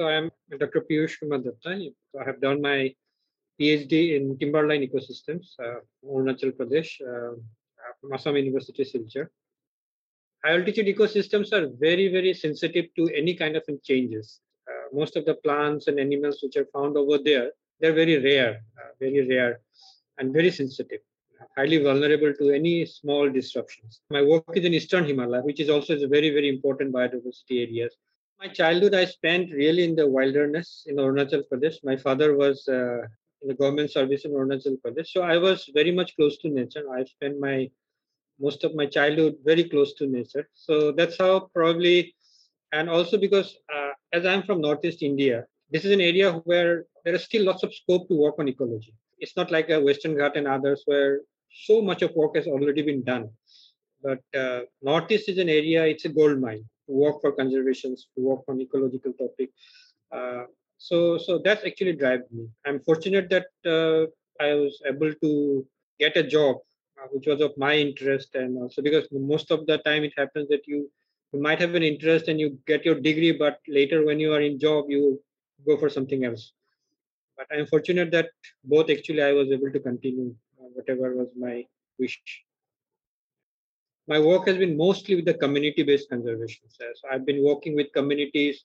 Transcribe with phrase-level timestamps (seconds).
[0.00, 0.80] So I'm Dr.
[0.90, 1.92] Piyush Kumar Datta.
[2.18, 2.94] I have done my
[3.60, 7.34] PhD in timberline ecosystems, uh, Arunachal Pradesh, uh,
[8.00, 9.26] from Assam University, Silchar.
[10.42, 14.40] High altitude ecosystems are very, very sensitive to any kind of changes.
[14.66, 18.62] Uh, most of the plants and animals which are found over there, they're very rare,
[18.78, 19.60] uh, very rare,
[20.16, 21.00] and very sensitive,
[21.58, 24.00] highly vulnerable to any small disruptions.
[24.08, 27.94] My work is in Eastern Himalaya, which is also a very, very important biodiversity areas.
[28.40, 31.74] My childhood I spent really in the wilderness in Arunachal Pradesh.
[31.84, 33.02] My father was uh,
[33.42, 35.08] in the government service in Arunachal Pradesh.
[35.08, 36.84] So I was very much close to nature.
[36.90, 37.70] I spent my
[38.40, 40.48] most of my childhood very close to nature.
[40.54, 42.14] So that's how probably,
[42.72, 47.14] and also because uh, as I'm from Northeast India, this is an area where there
[47.14, 48.94] is still lots of scope to work on ecology.
[49.18, 51.20] It's not like a Western Ghat and others where
[51.66, 53.28] so much of work has already been done.
[54.02, 58.40] But uh, Northeast is an area, it's a gold mine work for conservations, to work
[58.48, 59.50] on ecological topic.
[60.12, 60.44] Uh,
[60.78, 62.48] so so that's actually drives me.
[62.66, 64.06] I'm fortunate that uh,
[64.44, 65.66] i was able to
[65.98, 66.56] get a job
[66.98, 70.48] uh, which was of my interest and also because most of the time it happens
[70.48, 70.90] that you
[71.32, 74.40] you might have an interest and you get your degree but later when you are
[74.40, 75.20] in job you
[75.66, 76.52] go for something else.
[77.36, 78.30] But i'm fortunate that
[78.64, 81.64] both actually i was able to continue uh, whatever was my
[81.98, 82.18] wish
[84.12, 87.88] my work has been mostly with the community based conservation so i've been working with
[87.98, 88.56] communities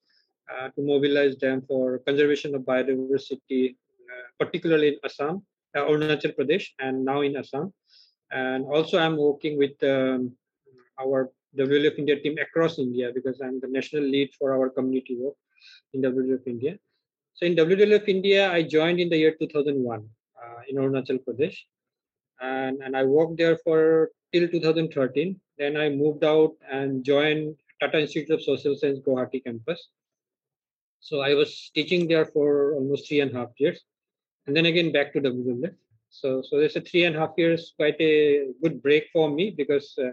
[0.51, 3.75] uh, to mobilize them for conservation of biodiversity,
[4.11, 5.43] uh, particularly in Assam,
[5.75, 7.73] uh, Arunachal Pradesh, and now in Assam.
[8.31, 10.33] And also, I'm working with um,
[10.99, 15.35] our WWF India team across India because I'm the national lead for our community work
[15.93, 16.77] in WWF India.
[17.33, 21.57] So in WWF India, I joined in the year 2001 uh, in Arunachal Pradesh,
[22.41, 25.39] and and I worked there for till 2013.
[25.57, 29.89] Then I moved out and joined Tata Institute of Social Science Guwahati campus,
[30.99, 33.79] so I was teaching there for almost three and a half years,
[34.47, 35.75] and then again back to WWF.
[36.09, 39.51] So so there's a three and a half years, quite a good break for me
[39.51, 40.11] because uh,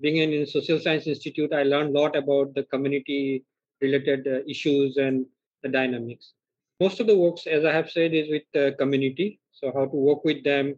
[0.00, 3.44] being in, in social science institute, I learned a lot about the community
[3.82, 5.26] related uh, issues and
[5.62, 6.32] the dynamics.
[6.80, 9.40] Most of the works, as I have said, is with the community.
[9.52, 10.76] So how to work with them,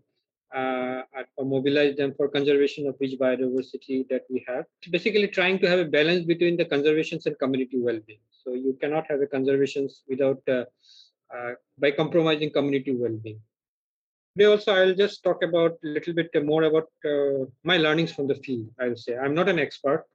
[0.54, 1.02] uh,
[1.36, 4.64] or mobilize them for conservation of rich biodiversity that we have.
[4.80, 8.20] It's basically trying to have a balance between the conservations and community well-being.
[8.44, 10.64] So you cannot have a conservations without uh,
[11.34, 13.40] uh, by compromising community well-being.
[14.36, 18.26] Today also I'll just talk about a little bit more about uh, my learnings from
[18.26, 18.68] the field.
[18.80, 20.06] I'll say I'm not an expert.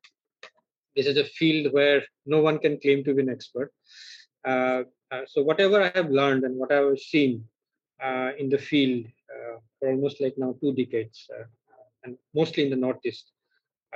[0.95, 3.71] This is a field where no one can claim to be an expert.
[4.43, 7.43] Uh, uh, so whatever I have learned and what I have seen
[8.37, 9.05] in the field
[9.79, 11.45] for almost like now two decades, uh,
[12.03, 13.31] and mostly in the Northeast.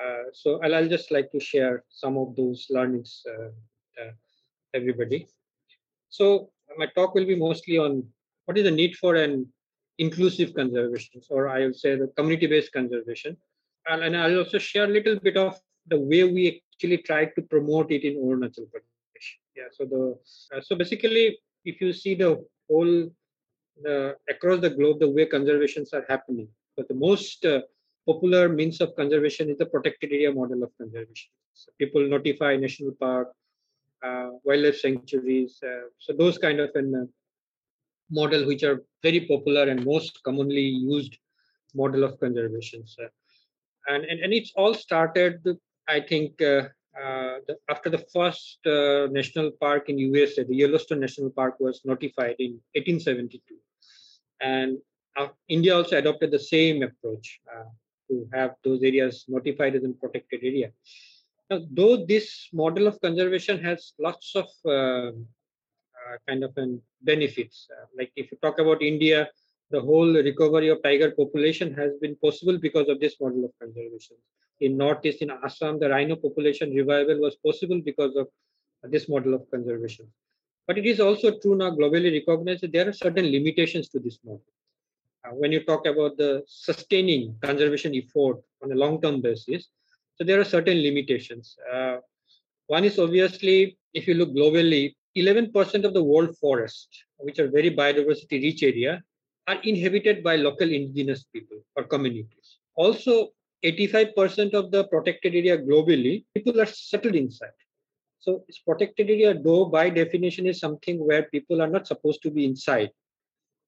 [0.01, 3.49] Uh, so I'll, I'll, just like to share some of those learnings uh,
[4.73, 5.27] everybody.
[6.09, 8.05] So my talk will be mostly on
[8.45, 9.47] what is the need for an
[9.97, 13.37] inclusive conservation, or I would say the community-based conservation.
[13.87, 17.41] And, and, I'll also share a little bit of the way we actually try to
[17.41, 19.27] promote it in Arunachal Pradesh.
[19.55, 19.69] Yeah.
[19.71, 20.17] So the
[20.55, 23.11] uh, so basically, if you see the whole
[23.87, 26.47] uh, across the globe the way conservations are happening.
[26.77, 27.61] But the most uh,
[28.07, 31.29] popular means of conservation is the protected area model of conservation.
[31.53, 33.29] So people notify national park,
[34.03, 35.59] uh, wildlife sanctuaries.
[35.63, 37.05] Uh, so those kind of an uh,
[38.09, 41.17] model which are very popular and most commonly used
[41.75, 42.85] model of conservation.
[42.85, 43.07] So,
[43.87, 45.41] and, and and it's all started,
[45.87, 46.41] I think.
[46.41, 46.69] Uh,
[47.47, 52.59] the, after the first national park in USA, the Yellowstone National Park was notified in
[52.75, 53.55] 1872
[54.41, 54.77] and
[55.17, 57.69] uh, India also adopted the same approach uh,
[58.09, 60.71] to have those areas notified as a protected area.
[61.49, 65.11] Now, though this model of conservation has lots of uh,
[66.01, 69.29] uh kind of an benefits, uh, like if you talk about India,
[69.69, 74.17] the whole recovery of tiger population has been possible because of this model of conservation.
[74.59, 78.27] In Northeast, in Assam, the rhino population revival was possible because of
[78.83, 80.07] this model of conservation.
[80.67, 84.19] But it is also true now, globally recognized, that there are certain limitations to this
[84.23, 84.43] model.
[85.25, 89.69] Uh, when you talk about the sustaining conservation effort on a long-term basis,
[90.15, 91.57] so there are certain limitations.
[91.71, 91.97] Uh,
[92.67, 96.87] one is obviously, if you look globally, 11% of the world forest,
[97.17, 99.03] which are very biodiversity rich area,
[99.47, 102.57] are inhabited by local indigenous people or communities.
[102.75, 103.29] Also,
[103.63, 107.59] 85% of the protected area globally, people are settled inside.
[108.21, 112.31] So it's protected area, though by definition is something where people are not supposed to
[112.31, 112.91] be inside.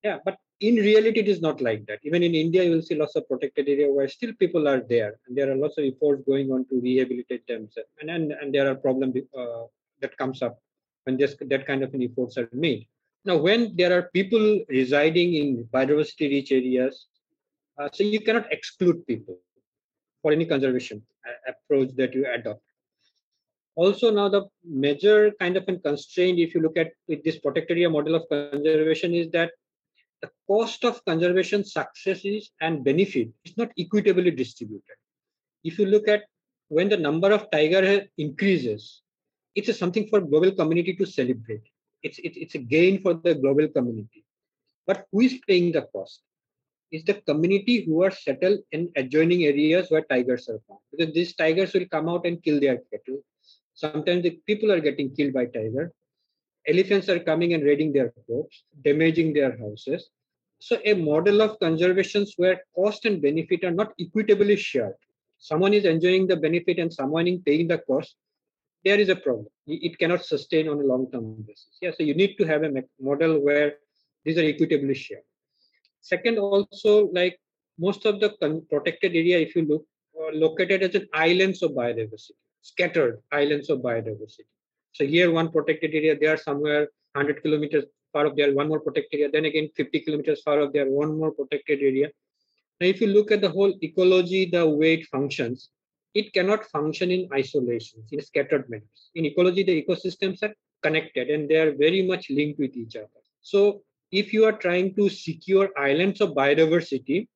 [0.04, 2.00] Yeah, but in reality, it is not like that.
[2.04, 5.16] Even in India, you will see lots of protected area where still people are there,
[5.26, 8.70] and there are lots of efforts going on to rehabilitate themselves, and and, and there
[8.70, 9.64] are problems uh,
[10.02, 10.60] that comes up
[11.06, 12.86] when this, that kind of an efforts are made.
[13.26, 17.08] Now, when there are people residing in biodiversity rich areas,
[17.80, 19.40] uh, so you cannot exclude people
[20.22, 22.62] for any conservation uh, approach that you adopt.
[23.76, 27.78] Also, now the major kind of a constraint, if you look at with this protected
[27.78, 29.52] area model of conservation, is that
[30.22, 34.96] the cost of conservation successes and benefit is not equitably distributed.
[35.64, 36.24] If you look at
[36.70, 39.02] when the number of tiger increases,
[39.56, 41.62] it's something for global community to celebrate.
[42.04, 44.24] It's, it's, it's a gain for the global community.
[44.86, 46.22] But who is paying the cost?
[46.92, 50.80] Is the community who are settled in adjoining areas where tigers are found.
[50.92, 53.24] Because these tigers will come out and kill their cattle.
[53.74, 55.92] Sometimes the people are getting killed by tiger.
[56.68, 60.10] Elephants are coming and raiding their crops, damaging their houses.
[60.60, 64.96] So a model of conservation where cost and benefit are not equitably shared.
[65.40, 68.16] Someone is enjoying the benefit and someone is paying the cost
[68.84, 69.48] there is a problem.
[69.66, 71.78] It cannot sustain on a long-term basis.
[71.82, 73.76] Yeah, so you need to have a model where
[74.26, 75.24] these are equitably shared.
[76.02, 77.40] Second, also like
[77.80, 78.32] most of the
[78.70, 79.86] protected area, if you look,
[80.22, 84.48] are located as an islands of biodiversity, scattered islands of biodiversity.
[84.94, 88.80] So here one protected area, they are somewhere 100 kilometers far of there, one more
[88.80, 89.32] protected area.
[89.32, 92.10] Then again, 50 kilometers far of there, one more protected area.
[92.80, 95.70] Now, if you look at the whole ecology, the way it functions,
[96.14, 99.10] it cannot function in isolation, in scattered manners.
[99.16, 103.22] In ecology, the ecosystems are connected and they are very much linked with each other.
[103.42, 103.82] So
[104.12, 107.28] if you are trying to secure islands of biodiversity,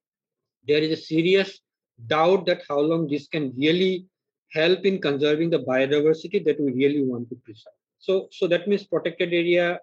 [0.68, 1.60] there is a serious
[2.06, 4.06] doubt that how long this can really
[4.54, 7.74] help in conserving the biodiversity that we really want to preserve.
[8.00, 9.80] So, so that means protected area,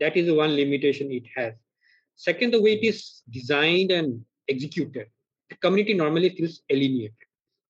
[0.00, 1.54] that is one limitation it has.
[2.14, 5.06] Second, the way it is designed and executed,
[5.50, 7.12] the community normally feels alienated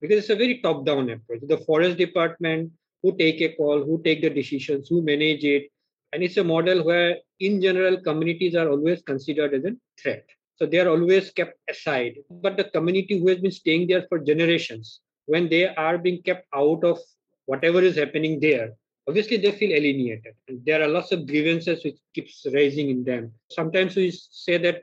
[0.00, 1.40] because it's a very top-down approach.
[1.46, 2.72] The forest department
[3.02, 5.70] who take a call, who take the decisions, who manage it,
[6.12, 10.24] and it's a model where, in general, communities are always considered as a threat.
[10.56, 12.14] So they are always kept aside.
[12.30, 16.46] But the community who has been staying there for generations, when they are being kept
[16.54, 16.98] out of
[17.46, 18.72] whatever is happening there,
[19.08, 20.34] obviously they feel alienated.
[20.48, 23.32] And there are lots of grievances which keeps rising in them.
[23.50, 24.82] Sometimes we say that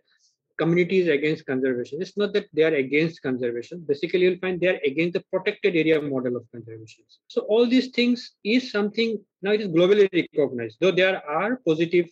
[0.58, 2.02] communities against conservation.
[2.02, 3.84] It's not that they are against conservation.
[3.88, 7.04] Basically, you'll find they are against the protected area model of conservation.
[7.28, 10.78] So all these things is something now it is globally recognized.
[10.80, 12.08] Though there are positive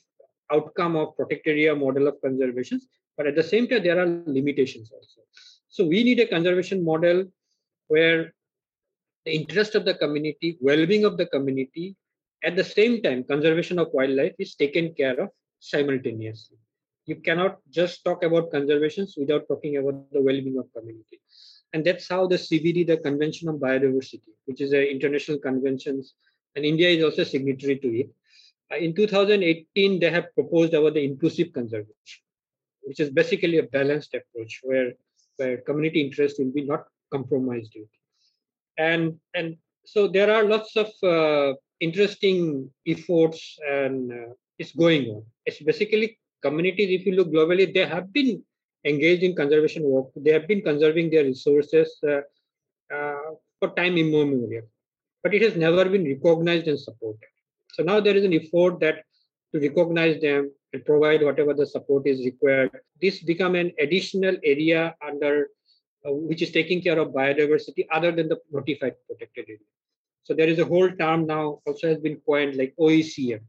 [0.52, 2.82] outcome of protected area model of conservation,
[3.16, 5.22] but at the same time there are limitations also.
[5.70, 7.26] So we need a conservation model
[7.92, 8.34] where
[9.26, 11.96] the interest of the community, well-being of the community,
[12.44, 15.30] at the same time conservation of wildlife is taken care of
[15.60, 16.58] simultaneously.
[17.06, 21.20] You cannot just talk about conservations without talking about the well-being of community.
[21.74, 26.04] And that's how the cbd the convention on biodiversity which is an international convention
[26.56, 28.10] and india is also signatory to it.
[28.72, 32.22] Uh, in 2018 they have proposed about the inclusive conservation
[32.82, 34.92] which is basically a balanced approach where
[35.38, 37.94] where community interest will be not compromised with
[38.78, 45.24] and and so there are lots of uh, interesting efforts and uh, it's going on
[45.46, 48.44] it's basically communities, if you look globally, they have been
[48.86, 50.08] engaged in conservation work.
[50.16, 52.22] They have been conserving their resources uh,
[52.94, 54.64] uh, for time immemorial,
[55.24, 57.30] but it has never been recognized and supported.
[57.74, 59.04] So now there is an effort that
[59.54, 62.72] to recognize them and provide whatever the support is required.
[63.02, 65.48] This become an additional area under
[66.06, 69.60] uh, which is taking care of biodiversity other than the notified protected area.
[70.24, 73.42] So there is a whole term now also has been coined like OECM,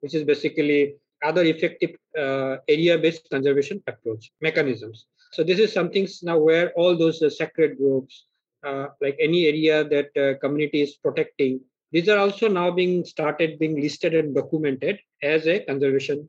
[0.00, 5.06] which is basically other effective uh, area-based conservation approach mechanisms.
[5.32, 8.26] So this is something now where all those uh, sacred groups,
[8.66, 11.60] uh, like any area that uh, community is protecting,
[11.92, 16.26] these are also now being started being listed and documented as a conservation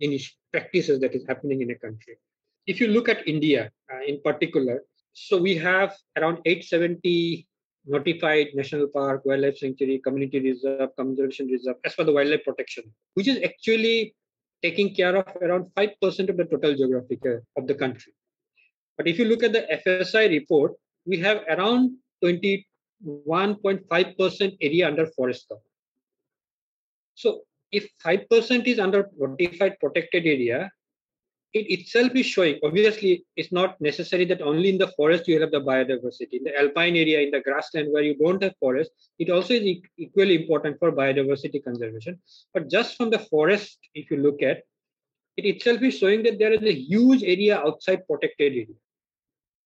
[0.51, 2.17] practices that is happening in a country.
[2.67, 7.48] If you look at India uh, in particular, so we have around 870
[7.86, 12.84] notified national park, wildlife sanctuary, community reserve, conservation reserve as per the wildlife protection,
[13.15, 14.15] which is actually
[14.62, 18.13] taking care of around 5% of the total geographic uh, of the country.
[18.98, 20.74] But if you look at the FSI report,
[21.06, 25.62] we have around 21.5% area under forest cover.
[27.15, 27.41] So
[27.72, 30.72] if 5% is under notified protected area,
[31.53, 32.60] it itself is showing.
[32.63, 36.34] Obviously it's not necessary that only in the forest you have the biodiversity.
[36.34, 39.62] In the alpine area in the grassland where you don't have forest it also is
[39.62, 42.20] e- equally important for biodiversity conservation.
[42.53, 44.63] But just from the forest if you look at
[45.38, 48.75] it itself is showing that there is a huge area outside protected area.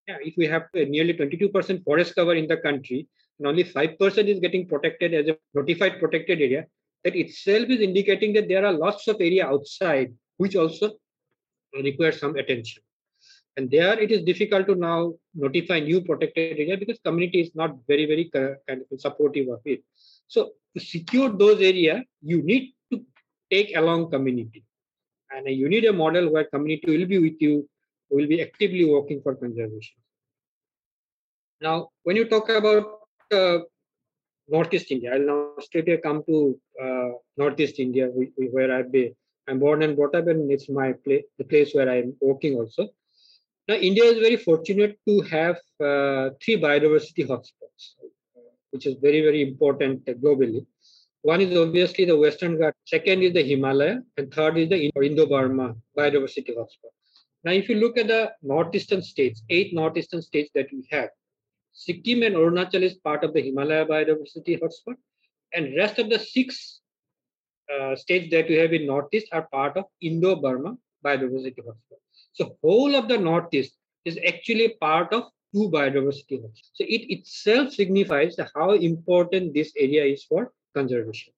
[0.08, 3.08] Yeah, if we have nearly 22% forest cover in the country
[3.39, 6.68] and only 5% is getting protected as a notified protected area
[7.04, 10.92] that itself is indicating that there are lots of area outside which also
[11.84, 12.84] require some attention.
[13.58, 17.77] And there it is difficult to now notify new protected area because community is not
[17.88, 19.84] very, very kind of supportive of it.
[20.27, 23.01] So to secure those area, you need to
[23.50, 24.63] take along community.
[25.32, 27.67] And you need a model where community will be with you,
[28.10, 29.98] will be actively working for conservation.
[31.62, 33.00] Now, when you talk about
[33.32, 33.60] uh,
[34.48, 39.15] Northeast India, I'll now straight away come to uh, Northeast India, where I've been.
[39.48, 42.90] I'm born and brought up, and it's my place, the place where I'm working also.
[43.68, 47.84] Now, India is very fortunate to have uh, three biodiversity hotspots,
[48.72, 50.66] which is very, very important globally.
[51.22, 55.75] One is obviously the Western Ghats, second is the Himalaya, and third is the Indo-Burma
[55.98, 56.94] biodiversity hotspot.
[57.44, 61.10] Now, if you look at the northeastern states, eight northeastern states that we have,
[61.74, 64.96] Sikkim and Arunachal is part of the Himalaya biodiversity hotspot,
[65.54, 66.82] and rest of the six
[67.74, 72.00] uh, states that we have in Northeast are part of Indo-Burma biodiversity hotspot.
[72.34, 73.74] So whole of the Northeast
[74.06, 76.72] is actually part of two biodiversity hotspots.
[76.74, 81.34] So it itself signifies how important this area is for conservation.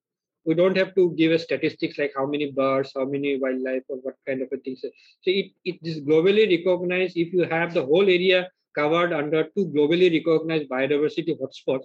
[0.45, 3.97] We don't have to give a statistics like how many birds, how many wildlife, or
[3.97, 4.77] what kind of a thing.
[4.79, 4.87] So
[5.25, 7.17] it, it is globally recognized.
[7.17, 11.83] If you have the whole area covered under two globally recognized biodiversity hotspots,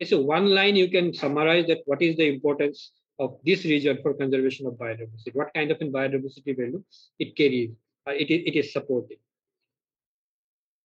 [0.00, 3.98] it's a one line you can summarize that what is the importance of this region
[4.02, 6.82] for conservation of biodiversity, what kind of biodiversity value
[7.18, 7.70] it carries,
[8.06, 9.18] uh, it, it is supporting.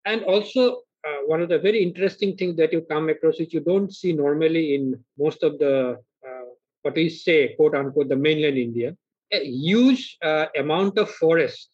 [0.06, 3.60] And also, uh, one of the very interesting things that you come across, which you
[3.60, 5.98] don't see normally in most of the,
[6.28, 6.46] uh,
[6.82, 8.96] what we say, quote unquote, the mainland India,
[9.32, 11.70] a huge uh, amount of forest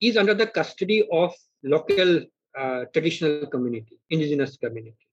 [0.00, 2.20] is under the custody of local
[2.58, 5.06] uh, traditional community, indigenous community,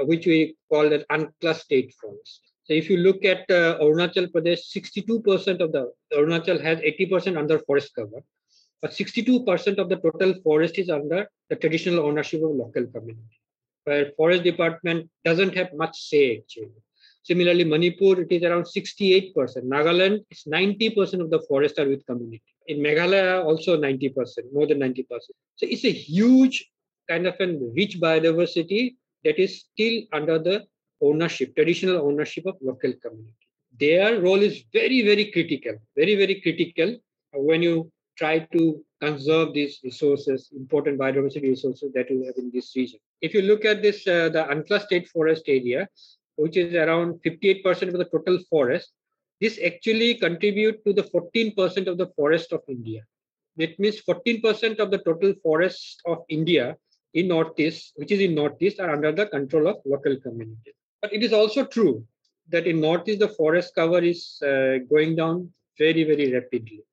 [0.00, 2.51] uh, which we call as unclassed state forest.
[2.64, 7.58] So if you look at uh, Arunachal Pradesh, 62% of the Arunachal has 80% under
[7.58, 8.22] forest cover,
[8.80, 13.40] but 62% of the total forest is under the traditional ownership of local community,
[13.84, 16.70] where forest department doesn't have much say actually.
[17.24, 19.32] Similarly, Manipur, it is around 68%.
[19.34, 22.42] Nagaland, it's 90% of the forest are with community.
[22.66, 25.04] In Meghalaya, also 90%, more than 90%.
[25.56, 26.68] So it's a huge
[27.08, 30.64] kind of a rich biodiversity that is still under the
[31.02, 33.46] ownership, traditional ownership of local community.
[33.78, 36.96] Their role is very, very critical, very, very critical
[37.32, 42.74] when you try to conserve these resources, important biodiversity resources that you have in this
[42.76, 43.00] region.
[43.20, 45.88] If you look at this, uh, the unclassed state forest area,
[46.36, 48.92] which is around 58% of the total forest,
[49.40, 53.02] this actually contribute to the 14% of the forest of India.
[53.56, 56.76] That means 14% of the total forest of India
[57.14, 60.74] in Northeast, which is in Northeast, are under the control of local communities.
[61.02, 62.06] But it is also true
[62.48, 66.84] that in Northeast, the forest cover is uh, going down very, very rapidly.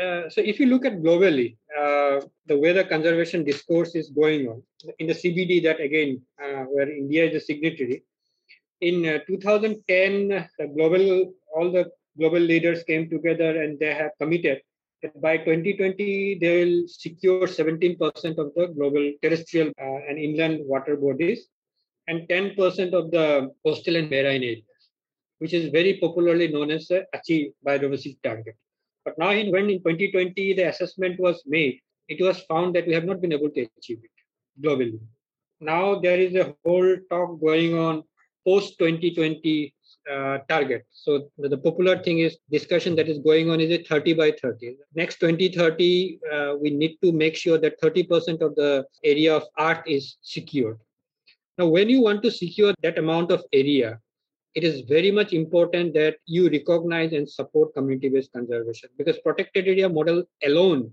[0.00, 4.48] Uh, so if you look at globally, uh, the way the conservation discourse is going
[4.48, 4.62] on,
[4.98, 8.02] in the CBD that again, uh, where India is a signatory,
[8.80, 14.60] in uh, 2010, the global, all the global leaders came together and they have committed
[15.02, 17.98] that by 2020, they will secure 17%
[18.38, 21.48] of the global terrestrial uh, and inland water bodies
[22.08, 24.88] and 10% of the coastal and marine areas,
[25.38, 28.56] which is very popularly known as the Aichi biodiversity target.
[29.04, 32.94] But now, in, when in 2020 the assessment was made, it was found that we
[32.94, 34.98] have not been able to achieve it globally.
[35.60, 38.02] Now there is a whole talk going on
[38.46, 39.74] post 2020
[40.10, 40.84] uh, target.
[40.90, 44.32] So the, the, popular thing is discussion that is going on is a 30 by
[44.32, 44.76] 30.
[44.94, 49.82] Next 2030, uh, we need to make sure that 30% of the area of Earth
[49.86, 50.78] is secured.
[51.58, 54.00] Now, when you want to secure that amount of area,
[54.54, 59.88] it is very much important that you recognize and support community-based conservation because protected area
[59.88, 60.92] model alone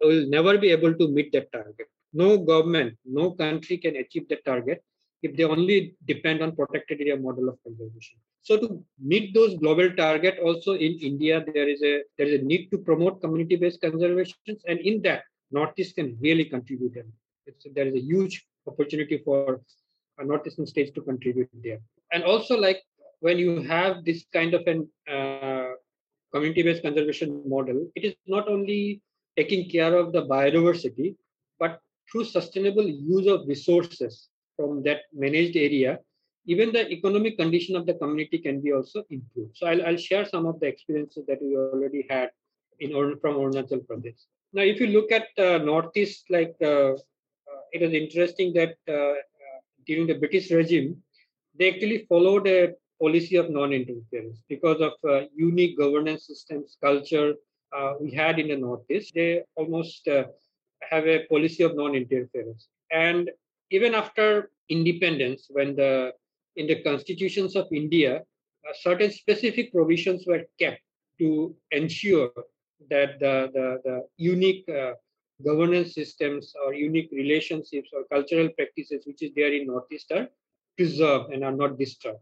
[0.00, 1.88] will never be able to meet that target.
[2.12, 4.82] No government, no country can achieve that target
[5.22, 8.18] if they only depend on protected area model of conservation.
[8.42, 12.44] So to meet those global target also in India, there is a there is a
[12.44, 16.96] need to promote community-based conservation, and in that, Northeast can really contribute.
[17.46, 19.60] It's, there is a huge opportunity for
[20.30, 21.80] northeastern states to contribute there.
[22.12, 22.80] And also, like
[23.20, 25.72] when you have this kind of an uh,
[26.32, 29.00] community-based conservation model, it is not only
[29.36, 31.14] taking care of the biodiversity,
[31.58, 35.98] but through sustainable use of resources from that managed area,
[36.46, 39.56] even the economic condition of the community can be also improved.
[39.56, 42.30] So I'll, I'll share some of the experiences that we already had
[42.80, 44.22] in from Arunachal Pradesh.
[44.52, 46.92] Now, if you look at uh, Northeast, like uh,
[47.72, 51.02] it was interesting that uh, uh, during the British regime,
[51.58, 57.34] they actually followed a policy of non-interference because of uh, unique governance systems, culture
[57.76, 59.12] uh, we had in the Northeast.
[59.14, 60.24] They almost uh,
[60.90, 62.68] have a policy of non-interference.
[62.90, 63.30] And
[63.70, 66.12] even after independence, when the
[66.56, 70.80] in the constitutions of India, uh, certain specific provisions were kept
[71.20, 72.30] to ensure
[72.90, 74.68] that the, the, the unique
[75.44, 80.28] governance systems or unique relationships or cultural practices which is there in Northeast are
[80.76, 82.20] preserved and are not disturbed.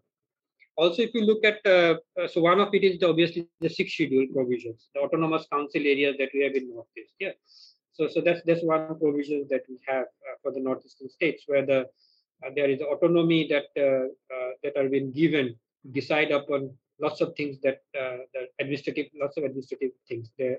[0.76, 3.68] Also, if you look at, uh, uh, so one of it is the, obviously the
[3.68, 7.14] six schedule provisions, the autonomous council areas that we have in Northeast.
[7.18, 7.32] Yeah.
[7.92, 11.64] So, so that's that's one provision that we have uh, for the northeastern states, where
[11.64, 11.87] the
[12.44, 15.56] uh, there is autonomy that uh, uh, that are being given
[15.92, 16.70] decide upon
[17.00, 20.58] lots of things that the administrative lots of administrative things there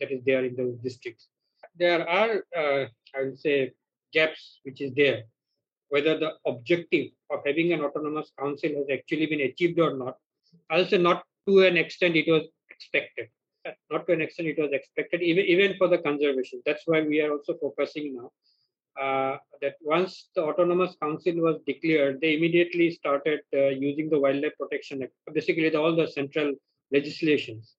[0.00, 1.28] that is there in those districts.
[1.78, 3.72] There are I would say
[4.12, 5.24] gaps which is there
[5.88, 10.16] whether the objective of having an autonomous council has actually been achieved or not.
[10.88, 13.28] Say not to an extent it was expected.
[13.90, 16.62] Not to an extent it was expected, even, even for the conservation.
[16.64, 18.30] That's why we are also focusing now.
[19.00, 24.56] Uh, that once the autonomous council was declared, they immediately started uh, using the Wildlife
[24.58, 26.54] Protection Act, basically the, all the central
[26.90, 27.74] legislations.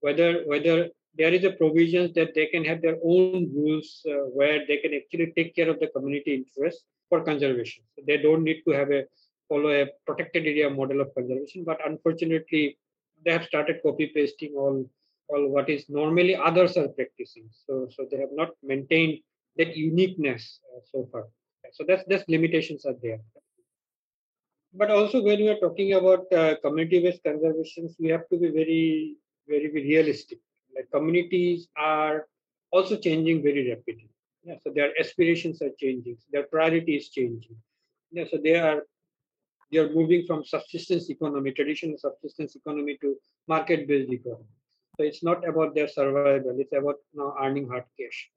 [0.00, 4.60] Whether whether there is a provisions that they can have their own rules uh, where
[4.66, 7.84] they can actually take care of the community interest for conservation.
[7.94, 9.04] So they don't need to have a
[9.48, 12.78] follow a protected area model of conservation, but unfortunately,
[13.24, 14.88] they have started copy pasting all
[15.28, 17.48] all what is normally others are practicing.
[17.66, 19.18] So so they have not maintained
[19.56, 21.24] that uniqueness uh, so far.
[21.72, 23.20] So that's that's limitations are there.
[24.72, 29.16] But also when we are talking about uh, community-based conservations, we have to be very
[29.46, 30.38] very realistic.
[30.74, 32.26] Like communities are
[32.70, 34.10] also changing very rapidly.
[34.44, 37.56] Yeah, so their aspirations are changing, their priority is changing.
[38.10, 38.82] Yeah, so they are
[39.72, 43.16] they are moving from subsistence economy, traditional subsistence economy to
[43.48, 44.54] market-based economy.
[44.96, 48.30] So it's not about their survival; it's about now earning hard cash.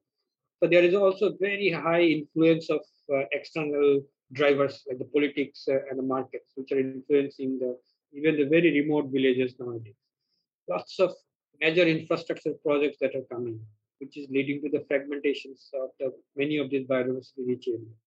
[0.60, 2.80] So there is also very high influence of
[3.14, 7.76] uh, external drivers like the politics uh, and the markets, which are influencing the
[8.12, 9.94] even the very remote villages nowadays.
[10.68, 11.12] Lots of
[11.60, 13.60] major infrastructure projects that are coming
[14.00, 17.98] which is leading to the fragmentations of the many of these biodiversity rich areas.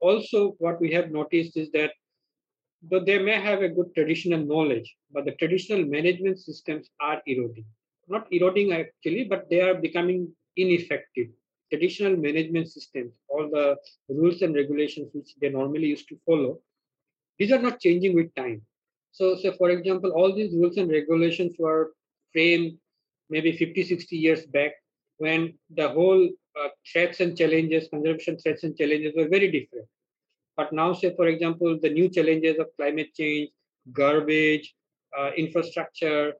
[0.00, 1.92] Also, what we have noticed is that
[2.90, 7.64] though they may have a good traditional knowledge, but the traditional management systems are eroding.
[8.06, 11.28] Not eroding actually, but they are becoming ineffective.
[11.70, 13.76] Traditional management systems, all the
[14.08, 16.60] rules and regulations which they normally used to follow,
[17.38, 18.62] these are not changing with time.
[19.12, 21.92] So, so for example, all these rules and regulations were
[22.32, 22.78] framed
[23.30, 24.72] maybe 50, 60 years back
[25.18, 29.86] when the whole uh, threats and challenges, conservation threats and challenges were very different.
[30.56, 33.50] But now, say, for example, the new challenges of climate change,
[33.92, 34.74] garbage,
[35.16, 36.32] uh, infrastructure,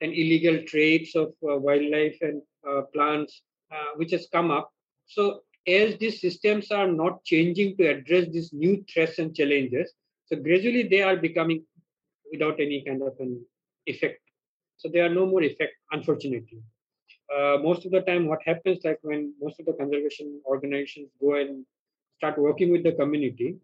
[0.00, 4.70] and illegal trades of uh, wildlife and uh, plants, uh, which has come up.
[5.06, 9.92] So, as these systems are not changing to address these new threats and challenges,
[10.26, 11.64] so gradually they are becoming
[12.30, 13.44] without any kind of an
[13.86, 14.20] effect.
[14.76, 16.62] So, they are no more effect, unfortunately.
[17.34, 21.34] Uh, most of the time what happens like when most of the conservation organizations go
[21.34, 21.64] and
[22.18, 23.56] start working with the community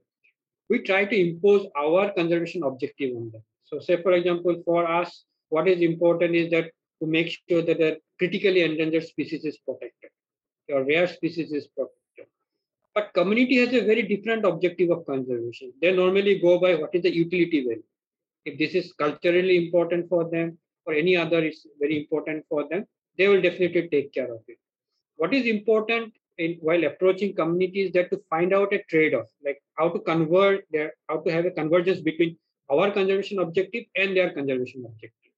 [0.70, 3.42] we try to impose our conservation objective on them.
[3.64, 6.70] So say for example for us what is important is that
[7.00, 10.10] to make sure that the critically endangered species is protected
[10.72, 12.26] or rare species is protected.
[12.94, 15.72] But community has a very different objective of conservation.
[15.82, 17.82] They normally go by what is the utility value.
[18.44, 20.56] If this is culturally important for them
[20.90, 22.86] or any other is very important for them
[23.20, 24.58] they will definitely take care of it.
[25.16, 29.90] What is important in, while approaching communities that to find out a trade-off, like how
[29.90, 32.38] to convert their, how to have a convergence between
[32.72, 35.32] our conservation objective and their conservation objective.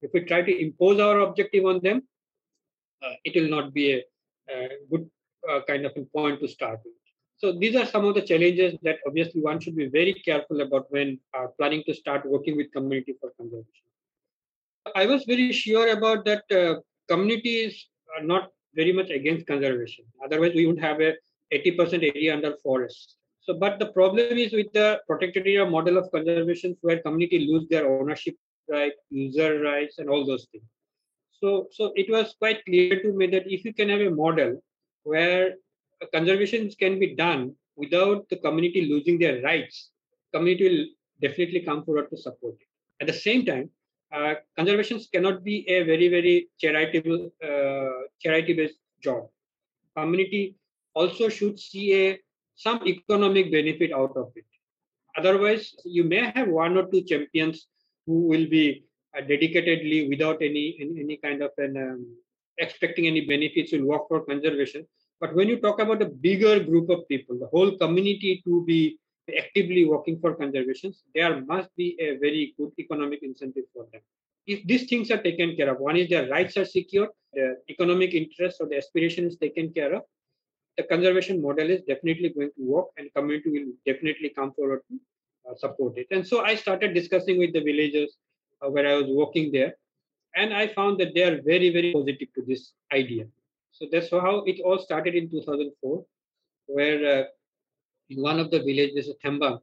[0.00, 2.02] If we try to impose our objective on them,
[3.04, 4.02] uh, it will not be a,
[4.50, 5.10] a good
[5.50, 6.94] uh, kind of a point to start with.
[7.36, 10.86] So these are some of the challenges that obviously one should be very careful about
[10.90, 13.89] when uh, planning to start working with community for conservation.
[14.94, 20.04] I was very sure about that uh, communities are not very much against conservation.
[20.24, 21.14] Otherwise, we would have a
[21.52, 23.16] 80% area under forest.
[23.42, 27.68] So, but the problem is with the protected area model of conservation, where community lose
[27.68, 28.36] their ownership
[28.68, 30.64] right, user rights, and all those things.
[31.40, 34.62] So, so it was quite clear to me that if you can have a model
[35.04, 35.54] where
[36.12, 39.90] conservation can be done without the community losing their rights,
[40.34, 42.66] community will definitely come forward to support it.
[43.00, 43.70] At the same time,
[44.12, 49.28] uh, conservation cannot be a very very charitable uh, charity based job
[49.96, 50.56] community
[50.94, 52.18] also should see a
[52.54, 54.44] some economic benefit out of it
[55.16, 57.66] Otherwise, you may have one or two champions
[58.06, 58.84] who will be
[59.16, 62.16] uh, dedicatedly without any, any, any kind of an um,
[62.58, 64.86] expecting any benefits will work for conservation.
[65.20, 68.98] But when you talk about a bigger group of people, the whole community to be
[69.38, 74.00] actively working for conservation, there must be a very good economic incentive for them.
[74.46, 78.14] If these things are taken care of, one is their rights are secured, the economic
[78.14, 80.02] interest or the aspiration is taken care of,
[80.76, 84.98] the conservation model is definitely going to work and community will definitely come forward to
[85.50, 86.06] uh, support it.
[86.10, 88.16] And so I started discussing with the villagers
[88.62, 89.74] uh, where I was working there,
[90.34, 93.24] and I found that they are very, very positive to this idea.
[93.72, 96.04] So that's how it all started in 2004,
[96.66, 97.24] where uh,
[98.10, 99.60] in one of the villages, Thembang,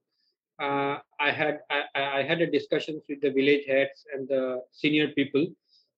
[0.59, 5.09] uh, I had I, I, had a discussion with the village heads and the senior
[5.09, 5.45] people,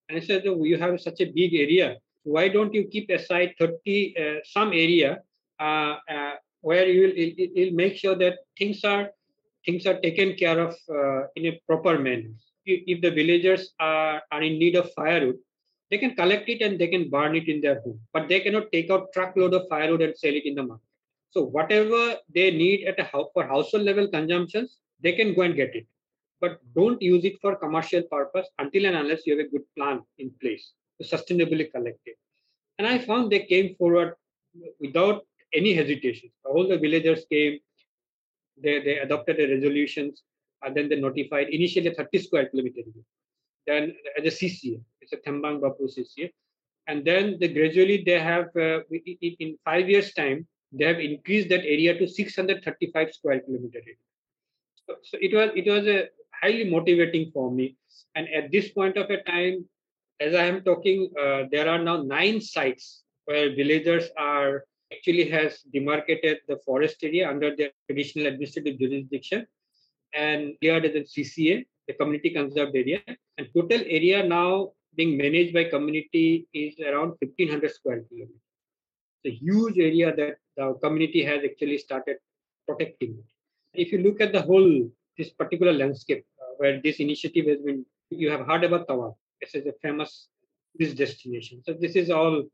[0.08, 1.96] and I said, oh, "You have such a big area.
[2.24, 5.22] Why don't you keep aside 30 uh, some area
[5.58, 9.08] uh, uh, where you will it, will make sure that things are
[9.64, 12.30] things are taken care of uh, in a proper manner.
[12.66, 15.38] If, if the villagers are, are in need of firewood,
[15.90, 18.70] they can collect it and they can burn it in their home, but they cannot
[18.72, 20.89] take out truckload of firewood and sell it in the market.
[21.30, 25.74] So whatever they need at a for household level consumptions, they can go and get
[25.74, 25.86] it.
[26.40, 30.02] But don't use it for commercial purpose until and unless you have a good plan
[30.18, 32.16] in place to sustainably collect it.
[32.78, 34.14] And I found they came forward
[34.80, 36.30] without any hesitation.
[36.44, 37.60] All the villagers came,
[38.60, 40.22] they, they adopted the resolutions,
[40.62, 42.82] and then they notified initially 30 square kilometer.
[43.66, 46.30] Then as a CCA, it's a Thembang Bapu CCA.
[46.86, 51.64] And then they gradually they have, uh, in five years' time, they have increased that
[51.64, 53.80] area to 635 square kilometer.
[54.86, 56.08] So, so it was it was a
[56.42, 57.76] highly motivating for me.
[58.14, 59.68] And at this point of a time,
[60.20, 65.60] as I am talking, uh, there are now nine sites where villagers are actually has
[65.72, 69.46] demarcated the forest area under their traditional administrative jurisdiction
[70.12, 73.00] and cleared as a CCA, the community conserved area.
[73.38, 78.49] And total area now being managed by community is around 1500 square kilometers.
[79.22, 82.16] It's a huge area that the community has actually started
[82.66, 83.22] protecting.
[83.74, 87.84] If you look at the whole, this particular landscape uh, where this initiative has been,
[88.10, 89.14] you have heard about Tawang.
[89.40, 90.28] This is a famous
[90.74, 91.62] this destination.
[91.64, 92.44] So this is all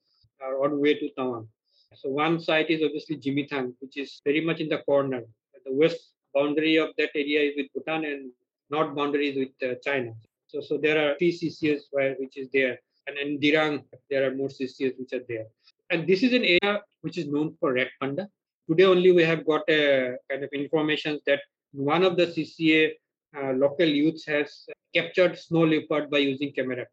[0.42, 1.48] uh, on way to Tawang.
[1.94, 5.22] So one site is obviously Jimitang, which is very much in the corner.
[5.64, 8.31] The west boundary of that area is with Bhutan and
[8.70, 10.12] north boundary is with uh, China.
[10.48, 12.79] So, so there are three CCS where, which is there.
[13.07, 15.46] And in Dirang, there are more CCS which are there.
[15.90, 18.29] And this is an area which is known for red panda.
[18.68, 21.40] Today only we have got a kind of information that
[21.72, 22.92] one of the CCA
[23.37, 26.88] uh, local youths has captured snow leopard by using camera trap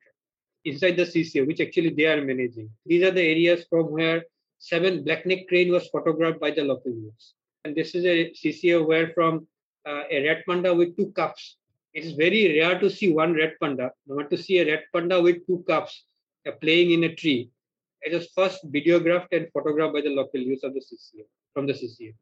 [0.66, 2.70] inside the CCA, which actually they are managing.
[2.86, 4.24] These are the areas from where
[4.60, 7.34] seven black-necked crane was photographed by the local youths.
[7.66, 9.48] And this is a CCA where from
[9.86, 11.58] uh, a red panda with two cubs.
[11.94, 13.92] It is very rare to see one red panda.
[14.08, 16.06] Not to see a red panda with two cubs
[16.48, 17.50] uh, playing in a tree.
[18.04, 21.74] It was first videographed and photographed by the local youth of the CCA, from the
[21.74, 22.14] CCA.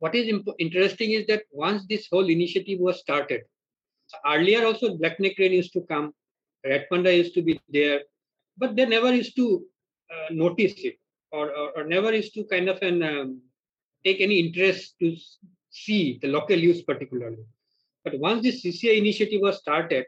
[0.00, 3.42] What is imp- interesting is that once this whole initiative was started,
[4.26, 6.12] earlier also black neck crane used to come,
[6.64, 8.00] red panda used to be there,
[8.58, 9.64] but they never used to
[10.12, 10.96] uh, notice it
[11.30, 13.40] or, or, or, never used to kind of an um,
[14.04, 15.16] take any interest to
[15.70, 17.44] see the local youth particularly.
[18.02, 20.06] But once this CCA initiative was started,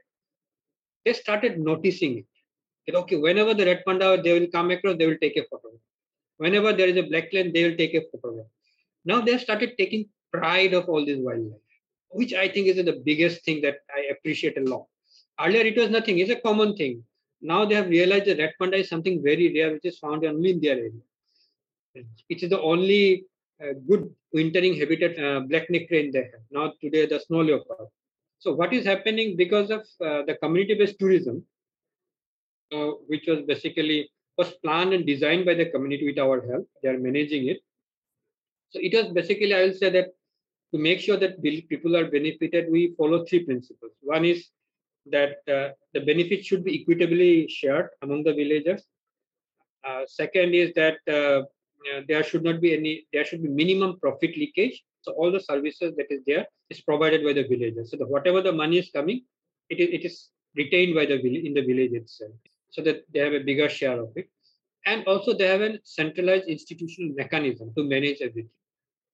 [1.04, 2.26] they started noticing it
[2.86, 5.70] that okay, whenever the red panda they will come across, they will take a photo.
[6.38, 8.46] Whenever there is a black line, they will take a photograph.
[9.04, 11.60] Now they have started taking pride of all this wildlife,
[12.10, 14.86] which I think is the biggest thing that I appreciate a lot.
[15.40, 17.04] Earlier it was nothing; it's a common thing.
[17.40, 20.50] Now they have realized that red panda is something very rare, which is found only
[20.50, 21.02] in their area.
[22.28, 23.26] It is the only
[23.62, 26.44] uh, good wintering habitat uh, black neck crane they have.
[26.50, 27.88] Now today the snow leopard.
[28.38, 31.44] So what is happening because of uh, the community-based tourism?
[32.72, 36.66] Uh, which was basically was planned and designed by the community with our help.
[36.82, 37.60] They are managing it.
[38.70, 40.08] So it was basically, I will say that
[40.72, 43.92] to make sure that people are benefited, we follow three principles.
[44.00, 44.48] One is
[45.06, 48.82] that uh, the benefit should be equitably shared among the villagers.
[49.86, 51.42] Uh, second is that uh,
[52.08, 54.82] there should not be any, there should be minimum profit leakage.
[55.02, 57.90] So all the services that is there is provided by the villagers.
[57.90, 59.24] So the, whatever the money is coming,
[59.68, 62.32] it is, it is retained by the in the village itself
[62.72, 64.28] so that they have a bigger share of it.
[64.84, 68.50] And also they have a centralized institutional mechanism to manage everything.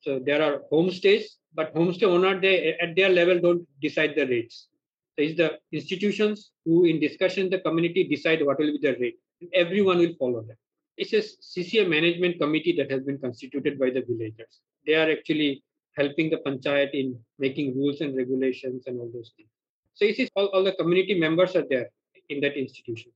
[0.01, 4.69] So there are homestays, but homestay owner they at their level don't decide the rates.
[5.17, 9.19] So it's the institutions who in discussion the community decide what will be the rate.
[9.53, 10.57] Everyone will follow that.
[10.97, 14.61] It's a CCA management committee that has been constituted by the villagers.
[14.87, 15.63] They are actually
[15.97, 19.51] helping the panchayat in making rules and regulations and all those things.
[19.95, 21.91] So you see, all, all the community members are there
[22.29, 23.11] in that institution.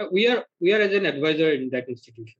[0.00, 2.38] Uh, we are we are as an advisor in that institution.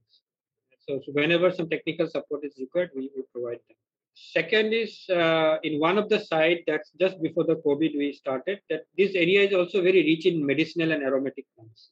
[0.87, 3.77] So, so whenever some technical support is required, we, we provide them.
[4.15, 8.61] Second is uh, in one of the site that's just before the COVID we started,
[8.71, 11.91] that this area is also very rich in medicinal and aromatic plants.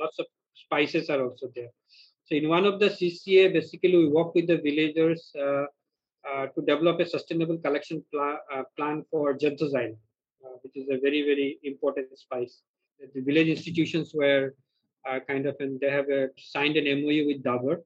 [0.00, 1.70] Lots of spices are also there.
[2.24, 5.64] So in one of the CCA, basically we work with the villagers uh,
[6.28, 9.96] uh, to develop a sustainable collection pl- uh, plan for Zanthoxylum,
[10.44, 12.62] uh, which is a very, very important spice.
[13.14, 14.54] The village institutions were
[15.08, 16.06] uh, kind of, and they have
[16.38, 17.78] signed an MOU with Dabur.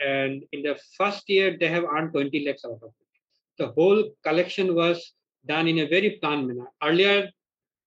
[0.00, 3.08] And in the first year they have earned 20 lakhs out of it.
[3.58, 5.12] The whole collection was
[5.46, 6.68] done in a very planned manner.
[6.82, 7.28] Earlier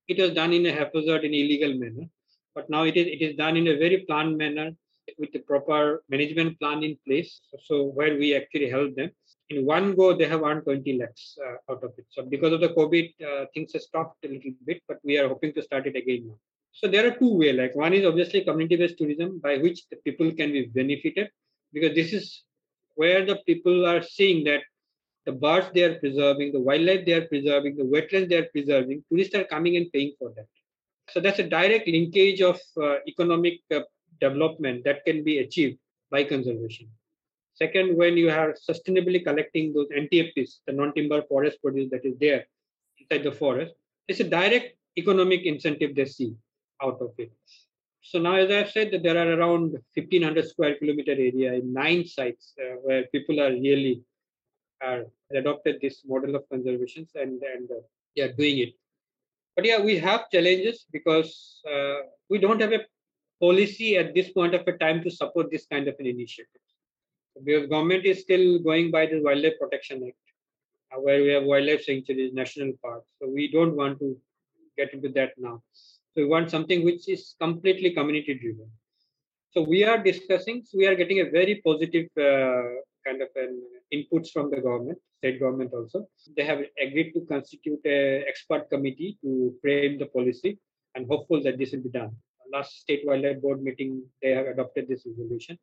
[0.08, 2.08] it was done in a haphazard and illegal manner.
[2.54, 4.72] But now it is it is done in a very planned manner
[5.18, 9.10] with the proper management plan in place so where we actually help them.
[9.50, 12.06] In one go they have earned 20 lakhs uh, out of it.
[12.10, 15.28] So because of the covid uh, things have stopped a little bit but we are
[15.28, 16.40] hoping to start it again now
[16.74, 19.98] so there are two ways like one is obviously community based tourism by which the
[19.98, 21.30] people can be benefited
[21.72, 22.44] because this is
[22.96, 24.62] where the people are seeing that
[25.26, 29.04] the birds they are preserving, the wildlife they are preserving, the wetlands they are preserving,
[29.10, 30.48] tourists are coming and paying for that.
[31.10, 33.82] So that's a direct linkage of uh, economic uh,
[34.20, 35.78] development that can be achieved
[36.12, 36.90] by conservation.
[37.56, 42.46] Second, when you are sustainably collecting those NTFPs, the non-timber forest produce that is there
[42.98, 43.74] inside the forest,
[44.08, 46.36] it's a direct economic incentive they see
[46.84, 47.32] out of it.
[48.02, 52.06] So now, as I've said, that there are around 1,500 square kilometer area in nine
[52.06, 54.04] sites uh, where people are really
[54.82, 57.82] are adopted this model of conservation and and uh,
[58.16, 58.74] they are doing it.
[59.56, 62.82] But yeah, we have challenges because uh, we don't have a
[63.40, 66.62] policy at this point of a time to support this kind of an initiative.
[67.44, 70.26] Because government is still going by the Wildlife Protection Act,
[70.92, 73.08] uh, where we have wildlife sanctuaries, national parks.
[73.20, 74.18] So we don't want to
[74.78, 75.62] get into that now.
[76.14, 78.70] So we want something which is completely community driven.
[79.52, 83.62] So we are discussing, so we are getting a very positive uh, kind of an
[83.92, 86.08] inputs from the government, state government also.
[86.38, 90.60] They have agreed to constitute a expert committee to frame the policy
[90.94, 92.16] and hopeful that this will be done.
[92.52, 95.58] Last state wildlife board meeting, they have adopted this resolution.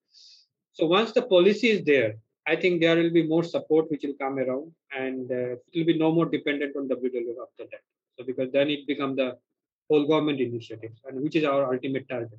[0.72, 2.14] So once the policy is there,
[2.46, 5.84] I think there will be more support which will come around and uh, it will
[5.84, 7.82] be no more dependent on WWF after that.
[8.18, 9.36] So because then it becomes the
[9.90, 12.38] whole government initiatives, and which is our ultimate target.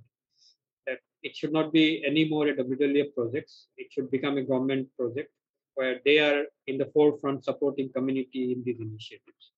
[0.87, 3.67] That it should not be any more a WWF projects.
[3.77, 5.31] It should become a government project
[5.75, 9.51] where they are in the forefront supporting community in these initiatives.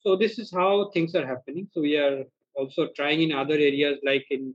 [0.00, 1.68] So this is how things are happening.
[1.72, 4.54] So we are also trying in other areas like in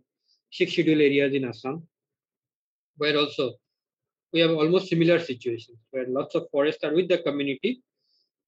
[0.51, 1.87] six schedule areas in Assam,
[2.97, 3.53] where also
[4.33, 7.81] we have almost similar situations where lots of forests are with the community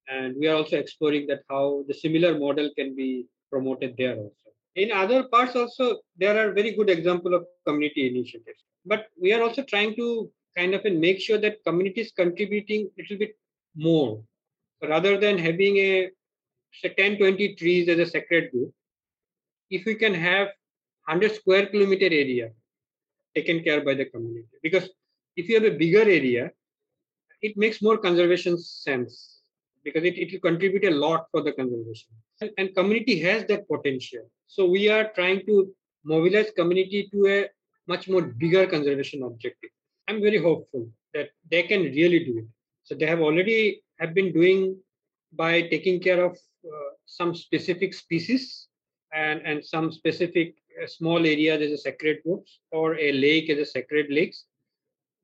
[0.08, 4.48] and we are also exploring that how the similar model can be promoted there also.
[4.76, 8.62] In other parts also, there are very good example of community initiatives.
[8.86, 13.18] But we are also trying to kind of make sure that communities contributing a little
[13.18, 13.36] bit
[13.76, 14.22] more
[14.82, 16.10] rather than having a
[16.72, 18.72] say 10 20 trees as a sacred group
[19.70, 20.48] if we can have
[21.06, 22.50] 100 square kilometer area
[23.34, 24.88] taken care by the community because
[25.36, 26.50] if you have a bigger area
[27.42, 29.29] it makes more conservation sense
[29.84, 32.08] because it, it will contribute a lot for the conservation.
[32.40, 34.30] And, and community has that potential.
[34.46, 35.72] So we are trying to
[36.04, 37.48] mobilize community to a
[37.86, 39.70] much more bigger conservation objective.
[40.08, 42.44] I'm very hopeful that they can really do it.
[42.84, 44.76] So they have already have been doing
[45.32, 48.68] by taking care of uh, some specific species
[49.14, 53.58] and, and some specific uh, small areas as a sacred groups or a lake as
[53.58, 54.44] a sacred lakes.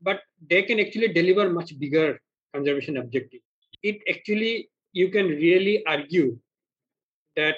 [0.03, 2.21] But they can actually deliver much bigger
[2.55, 3.41] conservation objective
[3.83, 6.39] it actually you can really argue
[7.37, 7.57] that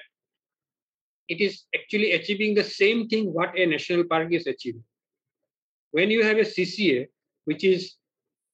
[1.28, 4.84] it is actually achieving the same thing what a national park is achieving.
[5.92, 7.08] When you have a CCA,
[7.44, 7.94] which is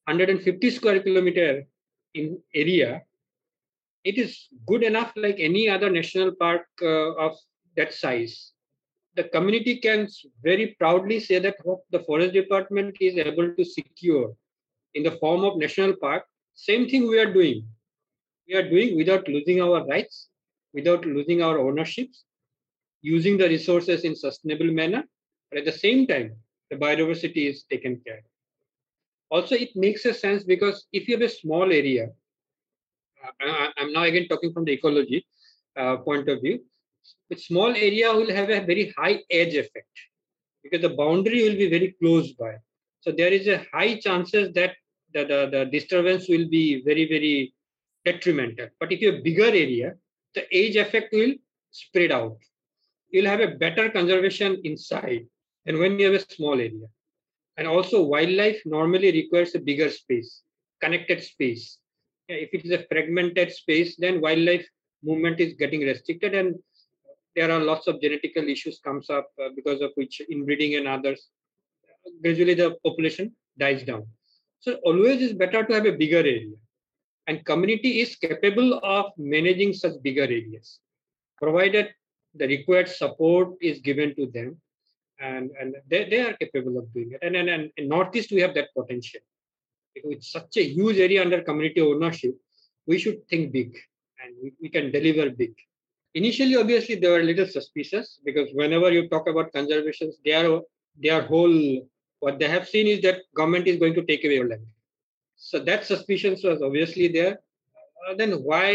[0.06, 1.64] 150 square kilometer
[2.14, 3.02] in area,
[4.04, 7.36] it is good enough like any other national park uh, of
[7.76, 8.52] that size.
[9.16, 10.08] The community can
[10.42, 14.34] very proudly say that what the forest department is able to secure
[14.94, 17.66] in the form of national park same thing we are doing.
[18.48, 20.28] We are doing without losing our rights,
[20.72, 22.24] without losing our ownerships,
[23.02, 25.04] using the resources in sustainable manner,
[25.50, 26.36] but at the same time,
[26.70, 28.24] the biodiversity is taken care of.
[29.30, 32.08] Also, it makes a sense because if you have a small area,
[33.24, 35.26] uh, I'm now again talking from the ecology
[35.76, 36.60] uh, point of view,
[37.32, 39.94] a small area will have a very high edge effect
[40.62, 42.54] because the boundary will be very close by.
[43.00, 44.76] So there is a high chances that
[45.14, 47.54] the, the, the disturbance will be very, very
[48.04, 48.68] detrimental.
[48.80, 49.94] But if you have bigger area,
[50.34, 51.34] the edge effect will
[51.70, 52.36] spread out.
[53.10, 55.26] You'll have a better conservation inside
[55.66, 56.88] and when you have a small area.
[57.56, 60.42] And also wildlife normally requires a bigger space,
[60.80, 61.78] connected space.
[62.28, 64.66] If it is a fragmented space, then wildlife
[65.04, 66.56] movement is getting restricted and
[67.36, 71.28] there are lots of genetical issues comes up uh, because of which inbreeding and others
[72.22, 74.06] gradually the population dies down
[74.64, 76.56] so always is better to have a bigger area.
[77.26, 80.78] And community is capable of managing such bigger areas
[81.40, 81.88] provided
[82.34, 84.56] the required support is given to them.
[85.20, 87.20] And and they, they are capable of doing it.
[87.22, 89.20] And, and, and in northeast we have that potential.
[90.02, 92.34] With such a huge area under community ownership
[92.86, 93.70] we should think big
[94.20, 95.54] and we, we can deliver big.
[96.14, 100.60] Initially obviously they were a little suspicious because whenever you talk about conservations their
[101.04, 101.58] their whole
[102.24, 104.66] what they have seen is that government is going to take away your land.
[105.36, 107.34] So that suspicion was obviously there.
[108.00, 108.70] Uh, then why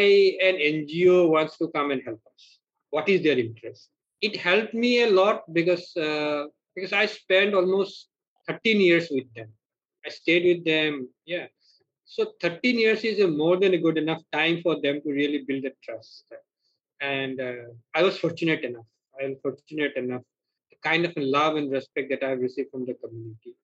[0.47, 2.43] an ngo wants to come and help us?
[2.91, 3.89] What is their interest?
[4.21, 8.09] It helped me a lot because uh, because i spent almost
[8.47, 9.49] 13 years with them.
[10.05, 11.47] I stayed with them yeah.
[12.05, 15.41] So 13 years is a more than a good enough time for them to really
[15.47, 16.25] build a trust.
[17.01, 18.89] And uh, I was fortunate enough.
[19.19, 20.23] I am fortunate enough
[20.83, 23.55] kind of love and respect that I've received from the community.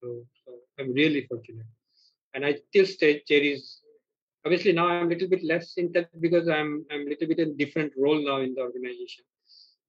[0.00, 1.66] So, so I'm really fortunate,
[2.34, 3.60] and I still stay cherish.
[4.44, 7.40] Obviously, now I'm a little bit less in touch because I'm I'm a little bit
[7.40, 9.24] in different role now in the organization.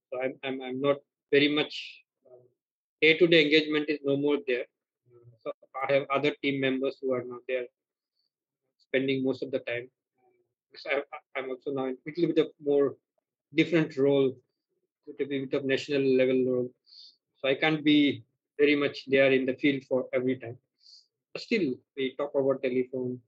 [0.10, 0.98] So I'm I'm, I'm not
[1.32, 2.04] very much
[3.02, 4.66] day to day engagement is no more there.
[5.44, 5.52] So
[5.84, 7.66] I have other team members who are now there,
[8.80, 9.90] spending most of the time
[10.86, 12.96] I, am also now in a little bit of more
[13.54, 14.36] different role,
[15.20, 16.70] a bit of national level role.
[17.38, 18.24] So I can't be
[18.60, 20.58] very much there in the field for every time.
[21.34, 23.20] But still, we talk about telephone.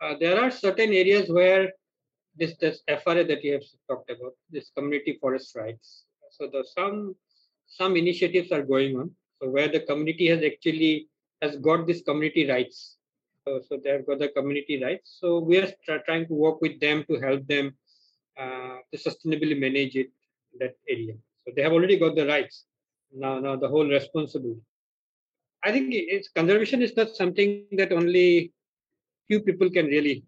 [0.00, 1.72] Uh, there are certain areas where
[2.36, 6.04] this this FRA that you have talked about, this community forest rights.
[6.30, 7.14] So the some
[7.66, 9.10] some initiatives are going on.
[9.40, 11.08] So where the community has actually
[11.42, 12.96] has got this community rights
[13.46, 15.18] so they have got the community rights.
[15.20, 15.70] So we are
[16.06, 17.74] trying to work with them to help them
[18.38, 20.10] uh, to sustainably manage it
[20.60, 21.14] that area.
[21.44, 22.64] So they have already got the rights.
[23.12, 24.60] Now, now the whole responsibility.
[25.62, 28.52] I think it's conservation is not something that only
[29.26, 30.24] few people can really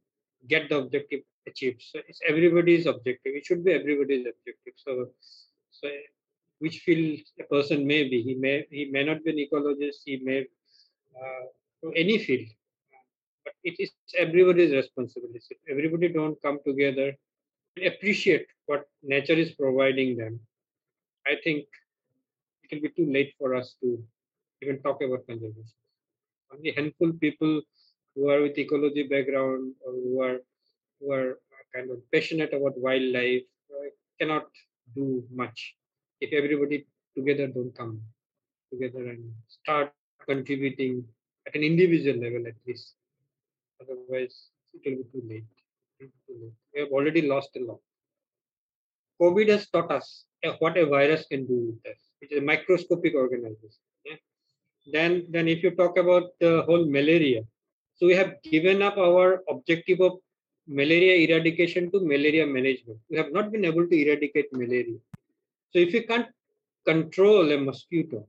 [0.48, 1.82] get the objective achieved.
[1.82, 3.34] So it's everybody's objective.
[3.34, 4.74] It should be everybody's objective.
[4.76, 5.08] So,
[5.70, 5.88] so
[6.58, 10.00] which field a person may be, he may he may not be an ecologist.
[10.06, 10.46] He may
[11.20, 12.48] uh, any field
[13.44, 15.40] but it is everybody's responsibility.
[15.50, 17.14] If everybody don't come together
[17.84, 20.40] appreciate what nature is providing them,
[21.26, 21.66] I think
[22.62, 24.02] it will be too late for us to
[24.62, 25.78] even talk about conservation.
[26.52, 27.62] Only handful people
[28.14, 30.38] who are with ecology background or who are
[31.00, 31.38] who are
[31.74, 33.88] kind of passionate about wildlife uh,
[34.20, 34.46] cannot
[34.94, 35.74] do much
[36.20, 38.00] if everybody together don't come
[38.72, 39.92] together and start
[40.26, 41.04] contributing
[41.46, 42.94] at an individual level at least
[43.80, 45.44] Otherwise, it will be too late.
[46.00, 46.52] Too late.
[46.74, 47.80] We have already lost a lot.
[49.20, 52.42] COVID has taught us eh, what a virus can do with us, which is a
[52.42, 53.70] microscopic organism.
[54.04, 54.16] Yeah?
[54.92, 57.42] Then, then if you talk about the whole malaria,
[57.94, 60.18] so we have given up our objective of
[60.68, 62.98] malaria eradication to malaria management.
[63.08, 64.98] We have not been able to eradicate malaria.
[65.70, 66.28] So if you can't
[66.84, 68.26] control a mosquito,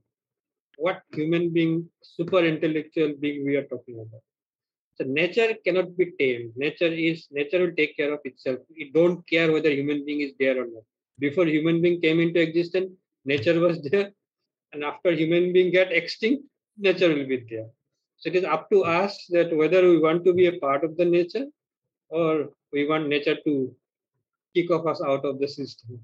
[0.77, 4.21] what human being, super intellectual being we are talking about?
[4.97, 6.53] So nature cannot be tamed.
[6.55, 8.59] Nature is nature will take care of itself.
[8.75, 10.83] It don't care whether human being is there or not.
[11.19, 12.91] Before human being came into existence,
[13.23, 14.11] nature was there,
[14.73, 16.43] and after human being get extinct,
[16.77, 17.67] nature will be there.
[18.17, 20.97] So it is up to us that whether we want to be a part of
[20.97, 21.45] the nature
[22.09, 23.75] or we want nature to
[24.55, 25.99] kick off us out of the system.